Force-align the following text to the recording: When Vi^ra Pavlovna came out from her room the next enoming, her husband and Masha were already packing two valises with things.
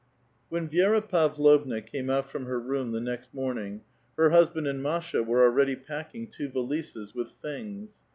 When 0.49 0.67
Vi^ra 0.67 1.07
Pavlovna 1.07 1.79
came 1.79 2.09
out 2.09 2.27
from 2.27 2.45
her 2.45 2.59
room 2.59 2.91
the 2.91 2.99
next 2.99 3.35
enoming, 3.35 3.81
her 4.17 4.31
husband 4.31 4.65
and 4.65 4.81
Masha 4.81 5.21
were 5.21 5.43
already 5.43 5.75
packing 5.75 6.25
two 6.25 6.49
valises 6.49 7.13
with 7.13 7.29
things. 7.33 8.01